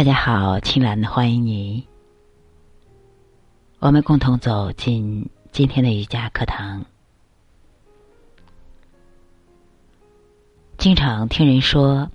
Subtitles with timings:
[0.00, 1.86] 大家好，青兰欢迎你。
[3.80, 6.82] 我们共同走进今天的瑜伽课堂。
[10.78, 12.10] 经常听人说，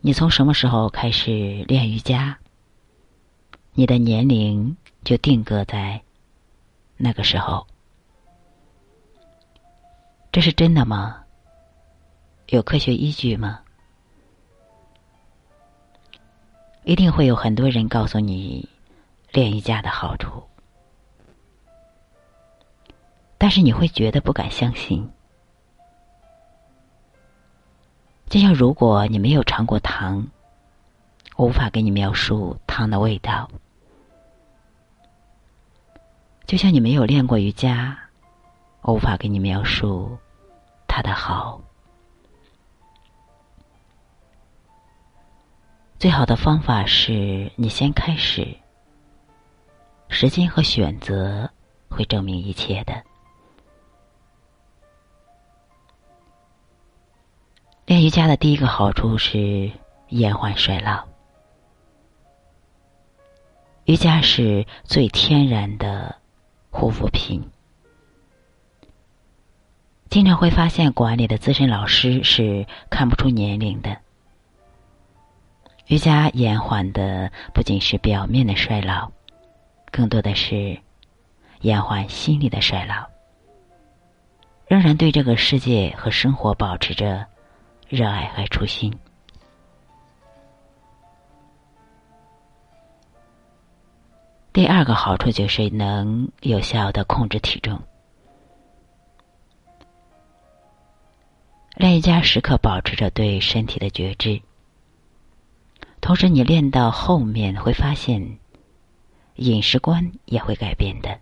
[0.00, 2.38] 你从什么时候开始练瑜伽，
[3.74, 4.74] 你的年龄
[5.04, 6.00] 就定格在
[6.96, 7.66] 那个时候。
[10.32, 11.22] 这是真的吗？
[12.48, 13.60] 有科学依据吗？
[16.86, 18.68] 一定会有很多人告诉你
[19.32, 20.40] 练瑜伽的好处，
[23.36, 25.10] 但是你会觉得不敢相信。
[28.28, 30.24] 就像如果你没有尝过糖，
[31.34, 33.48] 我无法给你描述糖的味道；
[36.46, 37.98] 就像你没有练过瑜伽，
[38.82, 40.16] 我无法给你描述
[40.86, 41.60] 它的好。
[46.06, 48.46] 最好的方法是你先开始，
[50.08, 51.50] 时间和选择
[51.88, 52.94] 会证明一切的。
[57.86, 59.68] 练瑜伽的第一个好处是
[60.10, 61.04] 延缓衰老。
[63.86, 66.14] 瑜伽是最天然的
[66.70, 67.42] 护肤品，
[70.08, 74.05] 经常会发现馆里的资深老师是看不出年龄的。
[75.86, 79.12] 瑜伽延缓的不仅是表面的衰老，
[79.92, 80.76] 更多的是
[81.60, 83.06] 延缓心理的衰老，
[84.66, 87.24] 仍然对这个世界和生活保持着
[87.88, 88.98] 热爱和初心。
[94.52, 97.80] 第二个好处就是能有效的控制体重。
[101.76, 104.42] 练瑜伽时刻保持着对身体的觉知。
[106.00, 108.38] 同时，你练到后面会发现，
[109.36, 111.18] 饮食观也会改变的。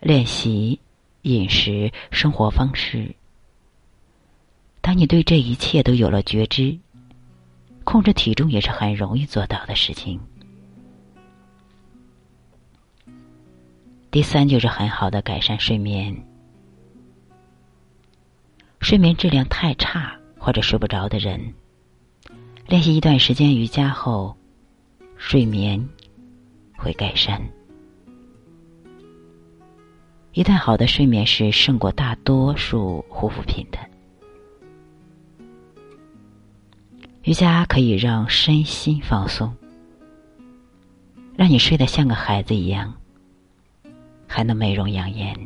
[0.00, 0.78] 练习
[1.22, 3.14] 饮食生活方式，
[4.82, 6.78] 当你对这一切都有了觉知，
[7.84, 10.20] 控制体重也是很容易做到的事情。
[14.10, 16.14] 第三，就是很好的改善睡眠，
[18.80, 20.16] 睡眠质量太差。
[20.46, 21.52] 或者睡不着的人，
[22.68, 24.36] 练习一段时间瑜伽后，
[25.16, 25.84] 睡眠
[26.76, 27.42] 会改善。
[30.30, 33.78] 一段好的睡眠是胜过大多数护肤品的。
[37.24, 39.52] 瑜伽可以让身心放松，
[41.34, 42.94] 让你睡得像个孩子一样，
[44.28, 45.36] 还能美容养颜。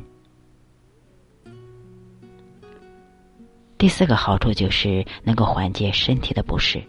[3.81, 6.83] 第四个好处就是能够缓解身体的不适。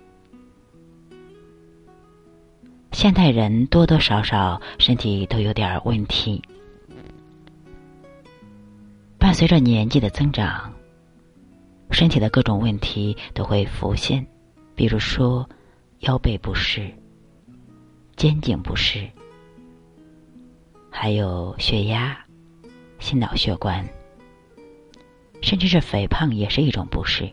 [2.92, 6.44] 现代人多多少少身体都有点问题，
[9.18, 10.70] 伴随着年纪的增长，
[11.92, 14.28] 身体的各种问题都会浮现，
[14.76, 15.50] 比如说
[16.00, 16.94] 腰背不适、
[18.18, 19.10] 肩颈不适，
[20.90, 22.18] 还有血压、
[23.00, 23.88] 心脑血管。
[25.42, 27.30] 甚至是肥胖也是一种不适。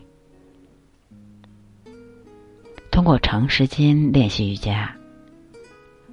[2.91, 4.93] 通过长时间练习瑜伽，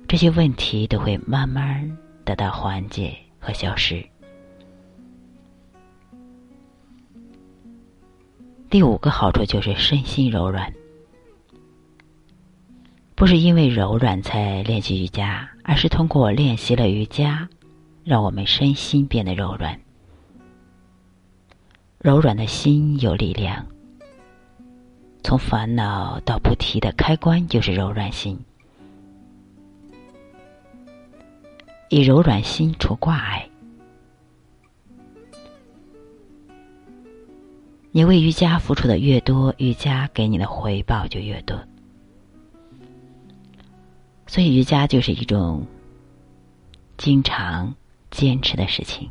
[0.06, 4.04] 这些问题都会慢慢得到缓解和消失。
[8.68, 10.72] 第五个好处就是身心柔软，
[13.14, 17.48] 不是因为柔软才练习瑜伽，而是通过练习了瑜伽，
[18.04, 19.80] 让我们身心变得柔软。
[22.06, 23.67] 柔软的心有力量，
[25.25, 28.39] 从烦恼到不提的开关就是柔软心。
[31.89, 33.50] 以柔软心除挂碍，
[37.91, 41.61] 你为瑜伽付出的越多，瑜伽给你的回报就越多。
[44.29, 45.67] 所以，瑜伽就是一种
[46.97, 47.75] 经常
[48.12, 49.11] 坚持的事情。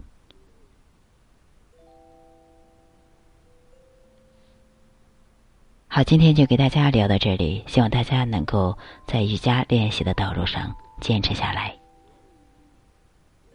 [5.95, 8.77] 好，今天就给大家聊到这里，希望大家能够
[9.07, 11.74] 在瑜伽练习的道路上坚持下来，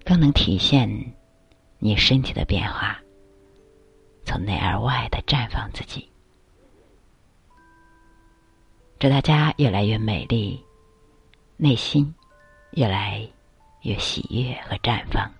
[0.07, 0.89] 更能体现
[1.79, 2.99] 你身体的变化，
[4.25, 6.11] 从内而外的绽放自己。
[8.99, 10.65] 祝大家越来越美丽，
[11.59, 12.15] 内心
[12.71, 13.21] 越来
[13.83, 15.31] 越喜悦和绽放。